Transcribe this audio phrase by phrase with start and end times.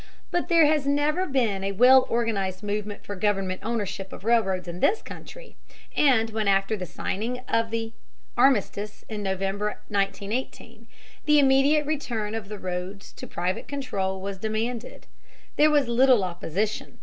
[0.31, 4.79] But there has never been a well organized movement for government ownership of railroads in
[4.79, 5.57] this country,
[5.95, 7.93] and when after the signing of the
[8.35, 10.87] armistice in November, 1918,
[11.25, 15.05] the immediate return of the roads to private control was demanded,
[15.55, 16.97] there was little opposition.